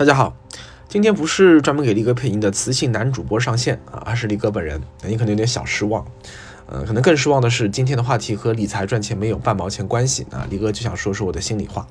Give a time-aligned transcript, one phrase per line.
[0.00, 0.34] 大家好，
[0.88, 6.02] 今天不是专门给力哥配音的磁性男主播上线啊，而是力哥本人，你可能有点小失望。
[6.68, 10.46] 呃，可能更失望的是，今天的话题和理财赚钱没有半毛钱关系啊。
[10.48, 11.86] 力哥就想说说我的心里话。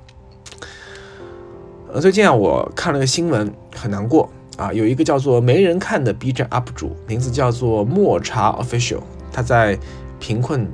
[1.94, 4.74] 呃，最近啊，我看了个新闻，很难过啊。
[4.74, 9.78] 有一个叫做没人看的 B 站 UP 主，名字叫做莫茶 Official，他在
[10.20, 10.68] 贫困、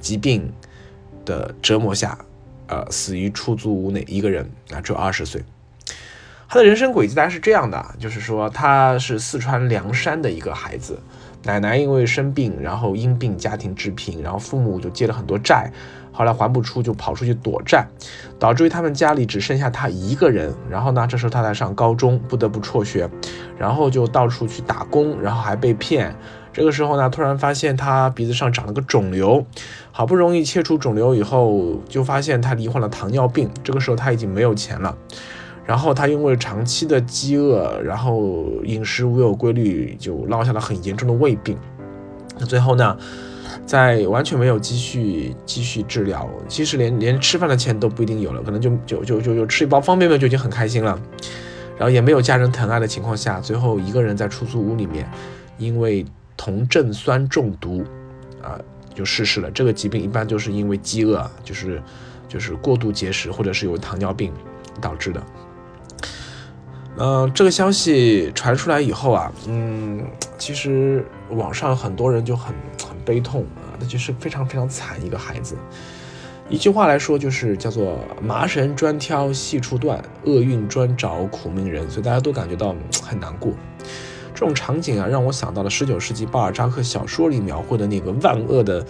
[0.00, 0.52] 疾病
[1.24, 2.18] 的折磨下，
[2.66, 5.42] 呃，死于出租屋内，一个人啊，只有二十岁。
[6.50, 10.98] 他的人生轨迹大概是这样的，就是说他是四川凉山的一个孩子，
[11.44, 15.70] 奶奶因为生病，然后因病家庭致贫，然后父母就借了很多债，
[16.10, 17.86] 后来还不出就跑出去躲债，
[18.38, 20.54] 导致于他们家里只剩下他一个人。
[20.70, 23.10] 然后呢，这时候他在上高中，不得不辍学，
[23.58, 26.16] 然后就到处去打工，然后还被骗。
[26.50, 29.44] 这个时候呢，突然发现他鼻子上长了个肿瘤，
[29.92, 33.50] 好不容易切除肿瘤以后，就发现他罹患了糖尿病。
[33.62, 34.96] 这个时候他已经没有钱了。
[35.68, 41.58] 然后他因为长期的饥饿，然后饮食无有规律，就落下了很严重的胃病。
[42.38, 42.96] 那最后呢，
[43.66, 50.98] 在完全没有积蓄继续治疗，其实连连吃饭的钱都不一定有了，可能就就就就就吃一包方便面就已经很开心了。
[51.76, 55.06] 然后也没有家人疼爱的情况下，最后一个人在出租屋里面，
[55.58, 56.02] 因为
[56.34, 57.84] 酮症酸中毒，
[58.42, 58.58] 啊，
[58.94, 59.50] 就逝世了。
[59.50, 61.82] 这个疾病一般就是因为饥饿，就是
[62.26, 64.32] 就是过度节食或者是有糖尿病
[64.80, 65.22] 导致的。
[66.98, 70.04] 嗯，这个消息传出来以后啊，嗯，
[70.36, 72.52] 其实网上很多人就很
[72.88, 75.56] 很悲痛啊，那就是非常非常惨一个孩子。
[76.50, 82.74] 一句话来说，就是叫做麻绳专挑细处断，厄运专找苦命人，所以大家都感觉到
[83.04, 83.52] 很难过。
[84.34, 88.84] 这种场景啊，让我想到了十九世纪巴尔扎克小说里描绘的那个万恶的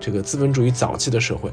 [0.00, 1.50] 这个资本主义早期的社会。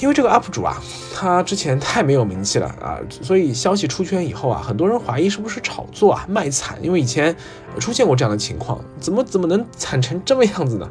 [0.00, 0.82] 因为这个 UP 主啊，
[1.14, 6.78] 他之前太没有名气了啊，所以消息出圈以后啊，很多人怀疑是不是炒作啊，卖惨。
[6.82, 7.36] 因为以前
[7.78, 10.88] 出现过这样的情况，怎么怎么能惨成这么样子呢？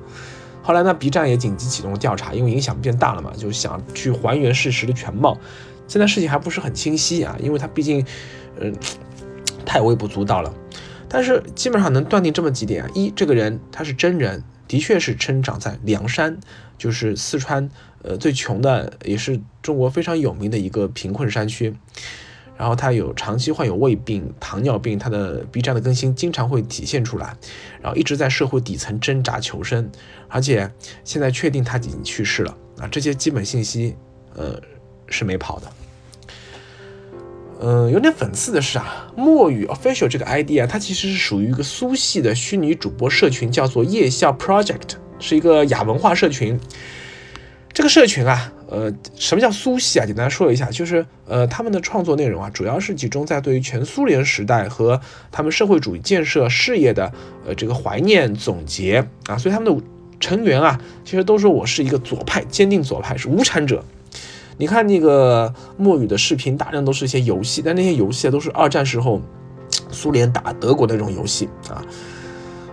[0.62, 5.36] 后来呢，B 站也紧急启动了调查，因为影响变大了嘛，就想去还原事实的全貌。
[5.88, 8.06] 现在事情还不是很清晰啊，因为他毕竟，
[8.60, 8.72] 嗯，
[9.66, 10.54] 太微不足道了。
[11.08, 16.38] 但是基本上能断定这么几点啊：一，这个人他是真人，的确是生长在凉山，
[16.78, 17.68] 就是四川。
[18.02, 21.76] 呃，最穷的也是中国非常有名的一个贫困山区，
[22.58, 27.36] 然后他有长期患有胃病、糖尿病，他的 B 站的更新经常会体现出来，
[27.82, 29.90] 然后一直在社会底层挣扎求生，
[30.30, 30.72] 而且
[31.04, 33.96] 现在确定他已经去世了啊，这些基本信息
[34.36, 34.58] 呃
[35.08, 35.68] 是没跑的。
[37.62, 46.58] 嗯，有点讽刺的是啊，墨雨 official 这个 ID 啊，它其实是属于一个苏系的虚拟主播社群，叫做夜校 project，是一个亚文化社群。
[47.72, 50.06] 这个社群啊，呃，什么叫苏系啊？
[50.06, 55.00] 简单说一下，就是呃，他们的创作内容啊，主要是集中在对于全苏联时代和
[55.32, 57.12] 他们社会主义建设事业的
[57.48, 59.82] 呃这个怀念总结啊，所以他们的
[60.20, 63.84] 成员啊，其实都说我是一个左派，坚定左派，是无产者。
[64.58, 69.22] 你看那个墨雨的视频，大量都是一些游戏，但那些游戏都是二战时候
[69.90, 71.82] 苏联打德国的那种游戏啊。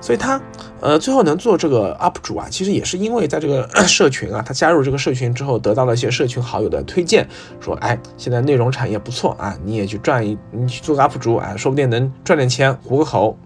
[0.07, 0.41] 所以他，
[0.81, 7.27] 呃，最后能做这个 UP 主啊，其实也是因为在这个 社群啊，他加入这个社群之后，得到了一些社群好友的推荐，
[7.59, 13.37] 说，哎，现在内容产业不错啊，你也去赚一，你去做个 UP 主啊，说不定能赚点钱糊个口。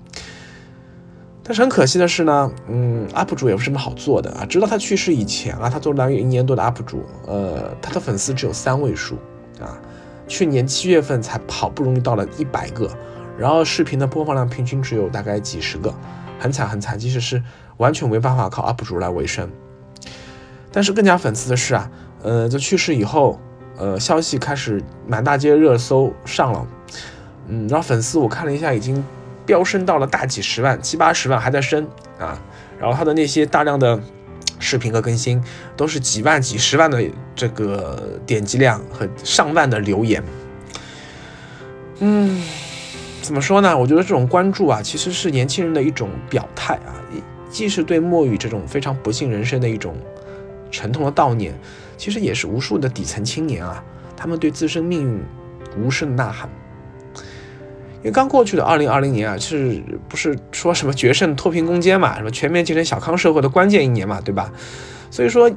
[1.43, 4.45] 但是很可惜的是呢，嗯，UP 主也不是什么好做的啊。
[4.45, 9.15] 直到他去世以前啊，他做了有一年多的 UP 主，呃，他的粉丝只有三位数
[9.59, 9.81] 啊，
[10.29, 12.87] 去年七月份才好不容易到了一百个，
[13.39, 15.91] 然后视频的播放量平均只有大概几十个。
[16.41, 17.41] 很惨很惨，即使是
[17.77, 19.49] 完全没办法靠 UP 主来维生。
[20.73, 21.91] 但是更加讽刺的是啊，
[22.23, 23.39] 呃，在去世以后，
[23.77, 26.67] 呃，消息开始满大街热搜上了，
[27.49, 29.05] 嗯，然后粉丝我看了一下，已经
[29.45, 31.87] 飙升到了大几十万、七八十万还在升
[32.19, 32.41] 啊。
[32.79, 34.01] 然后他的那些大量的
[34.59, 35.43] 视频和更新，
[35.77, 40.23] 都是几万、几十万的这个点击量和上万的留言，
[41.99, 42.43] 嗯。
[43.23, 43.77] 怎么说呢？
[43.77, 46.95] 我觉得这种关注啊，其实是年轻人的一种表态啊，
[47.51, 49.95] 既是对墨雨这种非常不幸人生的一种
[50.71, 51.53] 沉痛的悼念，
[51.97, 53.85] 其实也是无数的底层青年啊，
[54.17, 55.23] 他们对自身命运
[55.79, 56.49] 无声的呐喊。
[57.99, 64.51] 因为刚过去的二零二零年啊，是不是说什么决胜脱贫攻坚嘛，什么全面建成小康社会的关键一年嘛，对吧？
[65.11, 65.51] 所以说，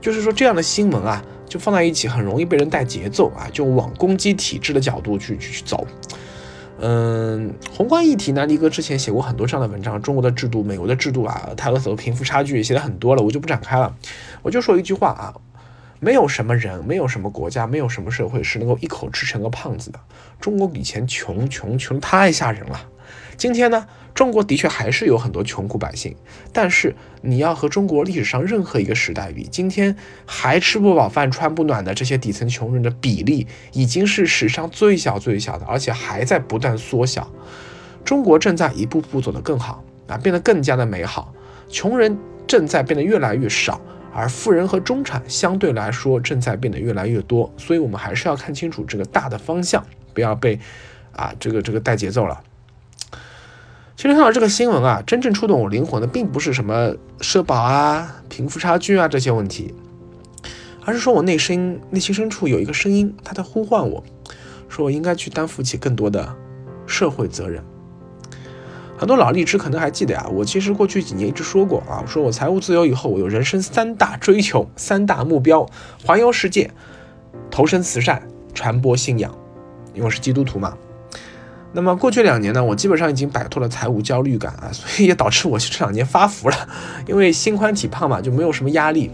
[0.00, 5.86] 就是说这样的新闻啊，就放在一起很容易被人带节奏啊，就往攻击体制的角度去去去走。
[6.82, 13.94] 嗯，宏观议题呢，力哥之前写过很多这样的文章，中国的制度、美国的制度啊，它和所谓贫富差距写的很多了，我就不展开了。
[14.42, 15.34] 我就说一句话啊，
[16.00, 20.00] 没有什么人，没有什么国家，没有什么社会是能够一口吃成个胖子的。
[20.40, 22.86] 中国以前穷穷穷太吓人了。
[23.36, 26.16] 今天呢，中国的确还是有很多穷苦百姓，
[26.52, 29.94] 但是你要和中国历史上任何一个时代比，今天
[30.26, 37.30] 还吃不饱饭、穿不暖的这些底层穷人的比例，已经是史上最小最小的，而且还在不断缩小。
[38.04, 41.34] 中国正在一步步走得更好啊，变得更加的美好。
[41.68, 43.80] 穷人正在变得越来越少，
[44.12, 47.52] 而富人和中产相对来说正在变得越来越多。
[47.56, 50.58] 所以，我们还是要看清楚这个大的方向，不要被
[51.12, 52.40] 啊这个这个带节奏了。
[53.96, 59.74] 其实看到这个新闻啊，真正触动我灵魂的，并不是什么社保啊、贫富差距啊这些问题，
[60.86, 64.02] 而是说我内心内心深处有一个声音，他在呼唤我，
[64.70, 66.34] 说我应该去担负起更多的
[66.86, 67.62] 社会责任。
[69.00, 75.66] 很多老荔枝可能还记得啊，我其实过去几年一直说过啊，我说我财务自由以后，我有人生三大追求、三大目标：
[76.04, 76.70] 环游世界、
[77.50, 79.34] 投身慈善、传播信仰，
[79.94, 80.76] 因为我是基督徒嘛。
[81.72, 86.68] 那么过去两年呢，我基本上已经摆脱了财务焦虑感啊， 所以也导致我这两年发福了，
[87.06, 89.10] 因为心宽体胖嘛，就没有什么压力。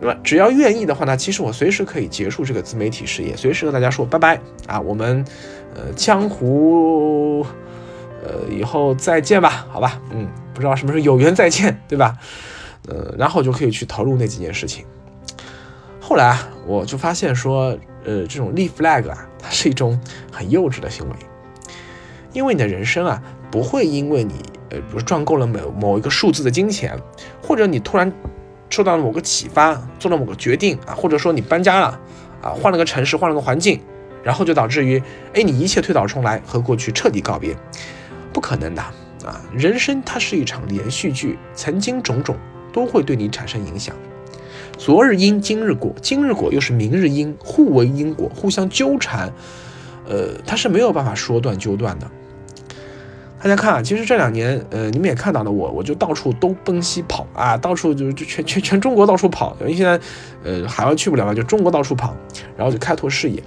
[0.00, 5.24] 那么只要愿意的话呢，其实我随时可以结束这个自媒体事业，随时和大家说拜拜啊，我们
[5.74, 7.44] 呃江湖
[8.22, 12.16] 呃以后再见吧，好吧，嗯，不知道什么时候有缘再见，对吧？
[12.88, 14.84] 呃，然后就可以去投入那几件事情。
[16.00, 20.00] 后来啊，我就发现说，呃，这种立 flag 啊，它是一种
[20.32, 21.14] 很幼稚的行为。
[22.32, 24.34] 因为你的人生啊，不会因为你
[24.70, 26.98] 呃，比如赚够了某某一个数字的金钱，
[27.42, 28.10] 或者你突然
[28.70, 32.00] 受到了某个启发，做了某个决定啊，或者说你搬家了
[32.40, 33.80] 啊，换了个城市，换了个环境，
[34.22, 35.02] 然后就导致于，
[35.34, 37.56] 哎，你一切推倒重来，和过去彻底告别，
[38.32, 38.82] 不可能的
[39.24, 39.40] 啊！
[39.52, 42.36] 人生它是一场连续剧，曾经种种
[42.72, 43.94] 都会对你产生影响。
[44.78, 49.30] 昨日因，今日果，今日果又是明日因，互为因果，互相纠缠，
[50.08, 52.10] 呃，它是没有办法说断就断的。
[53.42, 59.98] 大家看啊，其实这两年，呃，你们也看到了我，我就到处东奔西跑啊，到处就就全全全中国到处跑，因为现在，
[60.44, 62.14] 呃，海外去不了嘛，就中国到处跑，
[62.56, 63.42] 然后就开拓视野。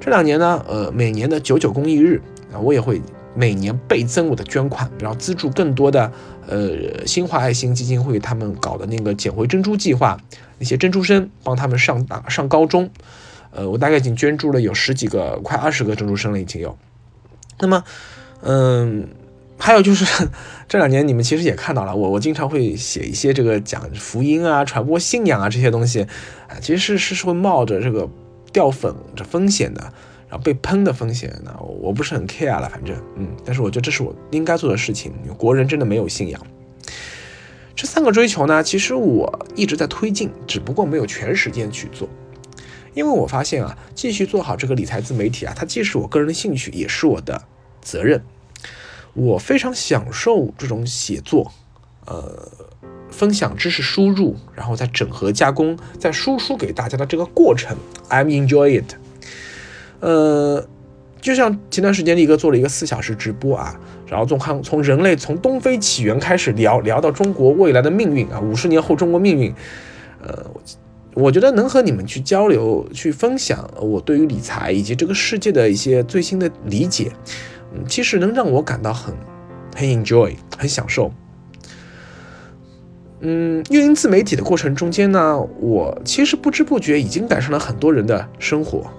[0.00, 2.20] 这两年呢，呃，每年的九九公益日
[2.52, 3.02] 啊，我也会
[3.34, 6.12] 每年倍增我的捐款，然后资助更多的
[6.46, 10.20] 呃新华爱心基金会他们搞的那个捡回珍珠计划，
[10.58, 12.90] 那些珍珠生帮他们上大上高中，
[13.50, 16.76] 呃，我大概已经捐助了有十几个，快二十个珍珠生了已经有。
[17.58, 17.84] 那么。
[18.42, 19.06] 嗯，
[19.58, 20.26] 还有就是
[20.66, 26.06] 这两年你们其实也看到了，我我经常会写一些这个讲福音啊、传播信仰啊这些东西，
[26.48, 28.08] 啊，其实是是会冒着这个
[28.50, 29.92] 掉粉这风险的，
[30.30, 31.28] 然后被喷的风险。
[31.44, 35.12] 呢我不是很 care 了，反正嗯，但是我觉得这是我应该做的事情。
[35.36, 36.40] 国人真的没有信仰。
[37.74, 42.08] 这三个追求呢，其实我一直在推进，只不过没有全时间去做，
[42.94, 47.42] 因为我发现啊，继续做好这个理财自媒体啊，它既是我个人的兴趣，也是我的。
[47.82, 48.22] 责任，
[49.14, 51.50] 我非常享受这种写作，
[52.04, 52.46] 呃，
[53.10, 57.74] 分享知识输入，然后再整合加工，再输出给大家的这个过程
[58.10, 58.96] ，I'm enjoy it。
[60.00, 60.66] 呃，
[61.20, 69.54] 就像前段时间力哥做了一个四小时直播啊，然后从看从人类从东非起源开始聊聊到中国未来的命运啊，五十年后中国命运，
[70.22, 70.46] 呃，
[71.14, 77.12] 我觉得能和你们去交流、去分享我对于理财以及这个世界的一些最新的理解。
[77.74, 79.14] 嗯，其实能让我感到很
[79.76, 81.12] 很 enjoy，很享受。
[83.20, 88.90] 嗯，运营自媒体的过程中间呢，我其实不知不觉已经改善了很多人的生活，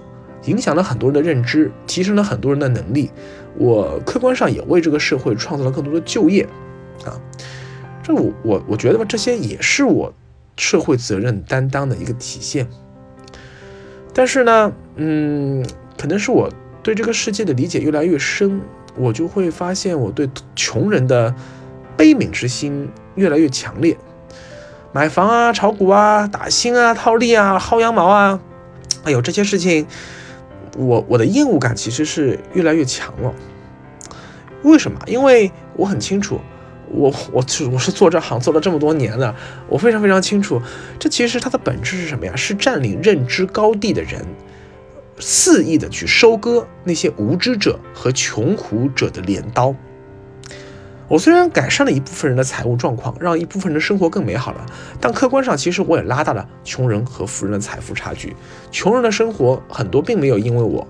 [0.46, 3.12] 影响了很多人的认知，提升了很多人的能力。
[3.58, 6.48] 我客观上也为这个社会创造了更多的就业
[7.06, 7.20] 啊。
[8.04, 10.14] 这我我我觉得吧，这些也是我
[10.58, 12.68] 社会责任担当的一个体现。
[14.14, 15.66] 但是呢，嗯，
[15.98, 16.50] 可能是我。
[16.84, 18.60] 对这个世界的理解越来越深，
[18.98, 21.32] 我就会发现我对穷人的
[21.96, 23.96] 悲悯之心越来越强烈。
[24.92, 28.40] 买房啊、炒股啊、打新啊、套利啊、薅羊毛啊，
[29.04, 29.86] 哎呦，这些事情，
[30.78, 33.34] 我我的厌恶感其实是越来越强了。
[34.63, 35.00] 为什么？
[35.08, 36.40] 因为我很清楚，
[36.90, 39.36] 我我是我是做这行做了这么多年了，
[39.68, 40.62] 我非常非常清楚，
[41.00, 42.36] 这其实它的本质是什么呀？
[42.36, 44.25] 是占领认知高地的人。
[45.20, 49.75] 肆意的去收割那些无知者和穷苦者的镰刀。
[51.12, 54.65] 我虽然改善了一部分人的财务状况，让一部分人的生活更美好了，
[54.98, 58.34] 但客观上其实我也拉大了穷人和富人的财富差距。
[58.72, 60.88] 穷人的生活很多并没有因为我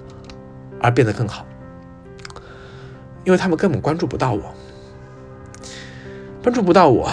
[0.79, 1.43] 而变得更好，
[3.23, 4.53] 因为他们根本关注不到我，
[6.43, 7.09] 关注不到我，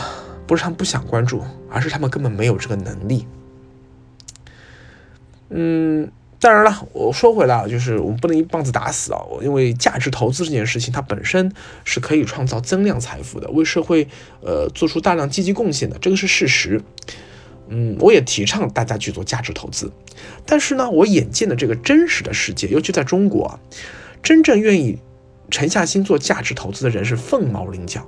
[0.47, 3.27] 不是他们不想关注，而是他们根本没有这个能力。
[5.49, 11.53] 嗯，当然了，我说回来啊，就是我们不能一棒子打死啊，因为价值投资这件事情，它本身
[11.85, 14.07] 是可以创造增量财富的，为社会
[14.41, 16.81] 呃做出大量积极贡献的，这个是事实。
[17.71, 19.93] 嗯，我也提倡大家去做价值投资，
[20.47, 23.59] 但是呢，我眼见的这个真实的世界，尤其在中国，
[24.23, 24.99] 真正愿意
[25.51, 28.07] 沉下心做价值投资的人是凤毛麟角。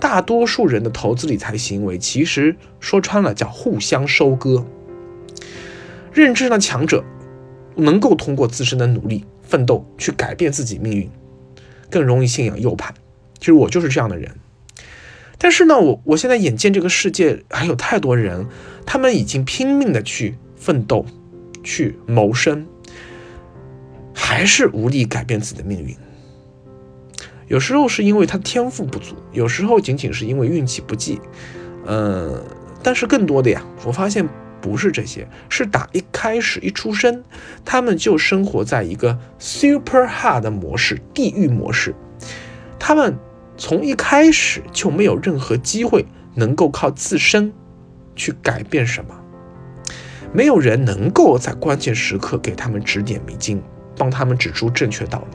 [0.00, 4.66] 大多数人的投资理财行为，其实说穿了叫互相收割。
[6.12, 7.04] 认知的强者
[7.76, 11.10] 能够通过自身的努力奋斗去改变自己命运，
[11.90, 12.92] 更容易信仰右派。
[13.38, 14.34] 其实我就是这样的人。
[15.38, 18.46] 但是呢，我我现在眼见这个世界还有太多人，
[18.86, 21.04] 他们已经拼命的去奋斗，
[21.62, 22.66] 去谋生，
[24.14, 25.94] 还是无力改变自己的命运。
[27.48, 31.20] 有时候是因为他天赋不足，有时候仅仅是因为运气不济，
[31.86, 32.42] 嗯，
[32.82, 34.26] 但是更多的呀，我发现
[34.60, 37.22] 不是这些，是打一开始一出生，
[37.64, 41.94] 他们就生活在一个 super hard 的模式，地狱模式，
[42.78, 43.16] 他们
[43.56, 47.52] 从一开始就没有任何机会能够靠自身
[48.14, 49.14] 去改变什么，
[50.32, 53.62] 没有人能够在关键时刻给他们指点迷津，
[53.96, 55.26] 帮他们指出正确道路。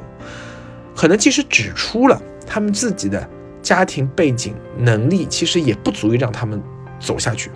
[0.95, 3.27] 可能即使指出了他们自己的
[3.61, 6.61] 家庭背景能力，其实也不足以让他们
[6.99, 7.49] 走下去。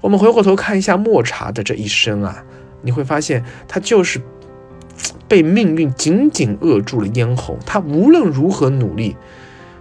[0.00, 2.44] 我们回过头看一下莫查的这一生啊，
[2.82, 4.20] 你会发现他就是
[5.26, 7.58] 被命运紧紧扼住了咽喉。
[7.64, 9.16] 他无论如何努力，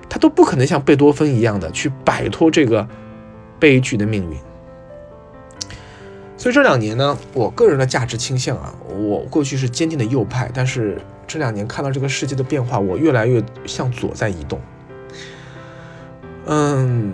[0.09, 2.87] 他都不可能像贝多芬一样的去摆脱这个
[3.59, 4.37] 悲剧的命运。
[6.37, 11.01] 所以这两年呢，我个人的价值倾向啊，我过去是坚定的右派，但是。
[11.29, 14.61] 这两年看到这个世界的变化，我越来越向左在移动。
[16.45, 17.11] 嗯，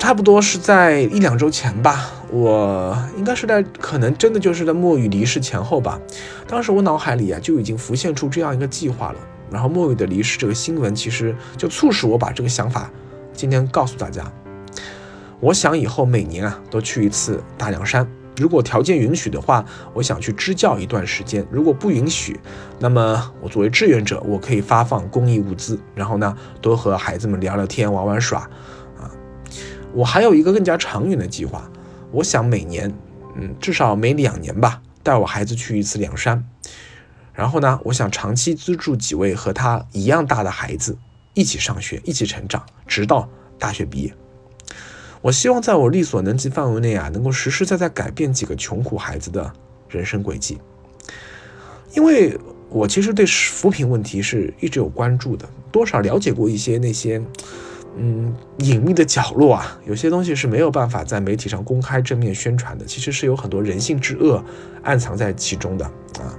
[0.00, 6.00] 差不多是在一两周前吧，我应该是在可能真的就是在墨雨离世前后吧。
[6.48, 9.18] 当时我脑海里啊就已经浮现出这样一个计划了。
[9.50, 12.90] 然后墨雨的离世这个新闻，其实就促使我把这个想法
[13.34, 14.24] 今天告诉大家。
[15.38, 18.10] 我想以后每年啊都去一次大凉山。
[18.38, 21.46] 如果条件允许的话，我想去支教一段时间。
[21.50, 22.40] 如果不允许，
[22.78, 28.48] 那么我作为志愿者，我可以发放公益物资，然后呢，多和孩子们聊聊天、玩玩耍。
[29.92, 31.70] 我还有一个更加长远的计划，
[32.12, 32.92] 我想每年，
[33.34, 36.44] 嗯，至少每两年吧，带我孩子去一次凉山。
[37.32, 40.96] 然后呢，我想长期资助几位和他一样大的孩子，
[41.34, 43.28] 一起上学，一起成长，直到
[43.58, 44.12] 大学毕业。
[45.22, 49.52] 我希望在我力所能及范围内啊，能够实实在在改变几个穷苦孩子的
[49.88, 50.58] 人生轨迹。
[51.94, 57.20] 因为我其实对扶贫问题是一直有关注的，多少了解过一些那些
[57.96, 64.44] 嗯隐秘的角落啊，有些东西是没有办法在媒体上公开正面宣传的，其实是有很多人性之恶
[64.82, 65.84] 暗藏在其中的
[66.18, 66.38] 啊。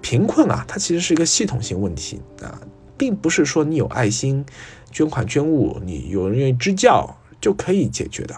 [0.00, 2.60] 贫困啊，它其实是一个系统性问题啊，
[2.96, 4.44] 并不是说你有爱心
[4.90, 7.14] 捐款捐物，你有人愿意支教。
[7.40, 8.34] 就可以解决的，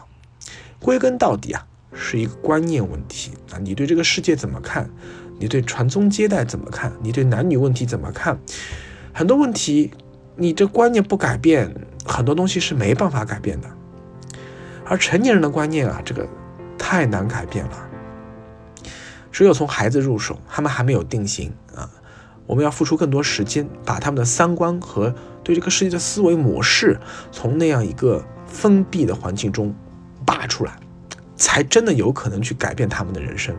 [0.78, 3.56] 归根到底啊，是一个观念问题啊。
[3.56, 4.90] 你对这个世界怎么看？
[5.38, 6.92] 你对传宗接代怎么看？
[7.02, 8.38] 你对男女问题怎么看？
[9.14, 9.90] 很多问题，
[10.36, 13.68] 你这观念不改变，很多东西是没办法改变的。
[14.84, 16.26] 而成年人的观念啊，这个
[16.78, 17.72] 太难改变了。
[19.30, 21.88] 只有从孩子入手，他们还没有定型啊，
[22.46, 26.98] 我们要付出更多时间，把他们的三观和对这个世界的思维模式，
[27.30, 28.24] 从那样一个。
[28.52, 29.72] 封闭的环境中
[30.26, 30.76] 拔出来，
[31.36, 33.54] 才真的有可能去改变他们的人生，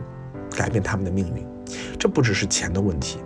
[0.54, 1.42] 改变他们的命运。
[1.98, 3.18] 这不只是钱的问题。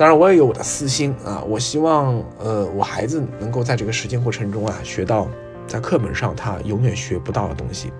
[0.00, 5.28] 当然，我也有我的私心啊，我希望呃，我孩子能够在这个实践过程中啊，学到
[5.66, 7.92] 在课本上他永远学不到的东西。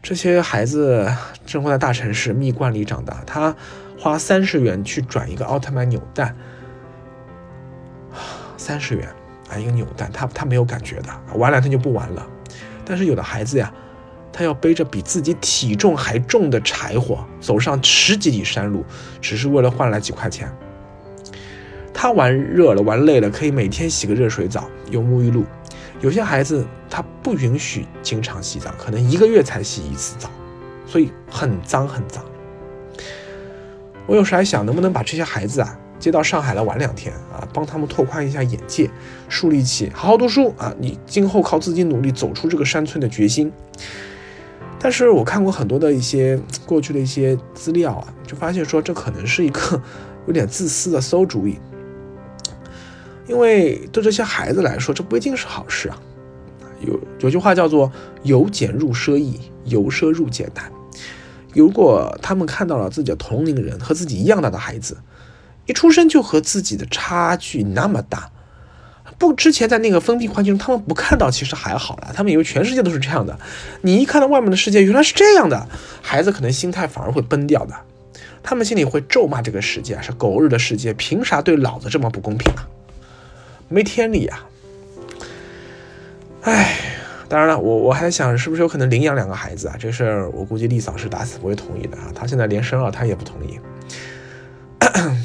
[0.00, 1.12] 这些孩子
[1.46, 3.52] 生活在大城市蜜罐里长大，他
[3.98, 6.32] 花三十元去转一个奥特曼扭蛋，
[8.56, 9.08] 三十元
[9.50, 9.58] 啊。
[9.58, 12.24] 一个扭蛋，他他没有感觉的，玩两天就不玩了。
[12.84, 13.74] 但是有的孩子呀，
[14.32, 18.84] 他要背着比自己体重还重的柴火，走上十几里山路，
[19.20, 20.50] 只是为了换来几块钱。
[21.92, 25.44] 他玩热了，玩累了，可以每天洗个热水澡，有沐浴露。
[26.00, 30.30] 有些孩子他不允许经常洗澡，可能一个月才洗一次澡，
[30.86, 32.24] 所以很脏很脏。
[34.06, 35.78] 我有时还想，能不能把这些孩子啊？
[36.00, 38.90] 接到上海来玩两天啊，帮他们拓宽一下眼界，
[39.28, 43.52] 树立起好好读书啊，你今后靠自己努力走出这个山村的决心。
[44.82, 46.36] 但是我看过很多的一些
[46.66, 49.80] 过去的一些资料啊，就发现说这可能是一个
[50.26, 51.56] 有点自私的馊主意，
[53.28, 55.96] 因为对这些孩子来说，这不一定是好事啊。
[56.84, 57.92] 有有句话叫做
[58.24, 60.64] “由俭入奢易，由奢入俭难”，
[61.54, 64.96] 如果他们看到了自己的同龄人和自己一样大的孩子，
[65.66, 68.28] 一出生就和自己的差距那么大，
[69.22, 73.38] 不，之前在那个封闭环境中，他们不看到其实还好了，他们以为全世界都是这样的。
[73.82, 75.68] 你一看到外面的世界原来是这样的，
[76.02, 77.74] 孩子可能心态反而会崩掉的，
[78.42, 82.66] 他们心里会咒骂这个世界是狗日的世界，凭啥对老子这么不公平啊？
[83.68, 84.44] 没天理啊！
[86.42, 86.76] 哎，
[87.28, 89.76] 当然了，我我还想是不是有可能领养两个孩子啊？
[89.78, 92.10] 这事儿我估计丽嫂是打死不会同意的啊！
[92.12, 93.60] 她现在连生二胎也不同意。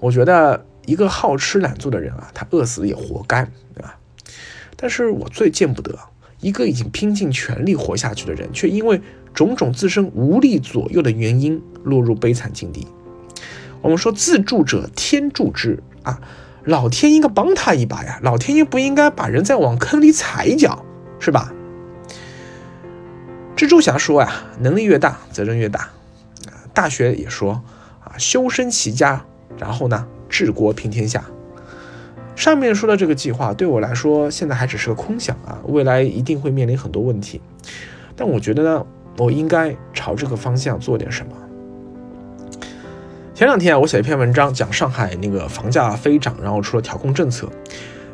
[0.00, 3.98] 我觉得一个好吃懒做的人啊，他饿死也活该，对吧？
[4.76, 5.98] 但是我最见不得
[6.40, 9.00] 一个已经拼尽全力活下去的人，却因为
[9.32, 12.86] 种种自身无力左右的原因落入悲惨境地。
[13.80, 16.20] 我们说自助者天助之啊。
[16.64, 18.20] 老天应该帮他一把呀！
[18.22, 20.84] 老天爷不应该把人再往坑里踩一脚，
[21.18, 21.52] 是吧？
[23.56, 25.90] 蜘蛛侠说呀，能力越大，责任越大。
[26.72, 27.64] 大学也说
[28.04, 29.24] 啊，修身齐家，
[29.58, 31.22] 然后呢，治国平天下。
[32.34, 37.40] 上面说的这个计划对我来说，现在还只是个空想啊，未来一定会面临很多问题。
[38.16, 38.86] 但我觉得呢，
[39.18, 41.32] 我应该朝这个方向做点什么。
[43.34, 47.48] 前两天，我写一篇文章，讲上海那个房价飞涨，然后出了调控政策。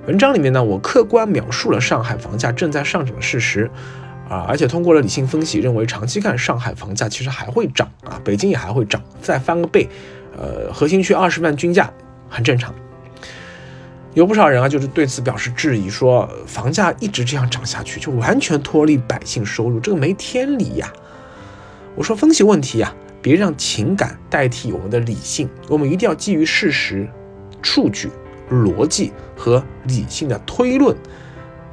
[0.06, 3.70] 文章里面呢，我客观描述了上海房价正在上涨的事实，
[4.28, 9.88] 啊，而且通过了理性分析，认为长期看上海房价其实还会涨啊，北京也还会涨，再翻个倍，
[10.37, 11.92] 呃，核心区二十万均价
[12.28, 12.75] 很正常。
[14.14, 20.92] 有不少人啊，就是对此表示质疑，说房价一直这样涨下去，就完全脱离百姓收入，这个没天理呀。
[21.94, 22.94] 我说分析问题呀。
[23.20, 27.06] 别让情感代替我们的理性，我们一定要基于事实、
[27.62, 28.08] 数据、
[28.49, 30.97] 逻辑和理性的推论，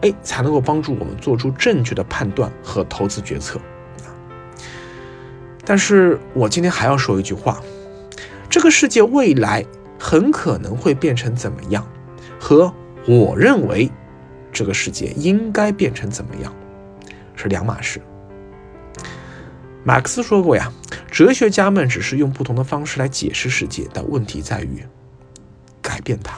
[0.02, 3.62] 哎，才能够帮助我们做出正确的判断和投资决策。
[5.64, 7.62] 但是我今天还要说一句话：
[8.50, 9.64] 这个世界未来
[10.08, 11.84] 很可能会变成怎么样，
[12.40, 12.72] 和
[13.08, 13.90] 我认为
[14.52, 16.56] 这个世界应该变成怎么样
[17.36, 18.00] 是两码事。
[19.84, 20.72] 马克思说过呀，
[21.10, 24.86] 哲学家们只是用不同的方式来解释世界，但问题在于
[25.82, 26.38] 改变它。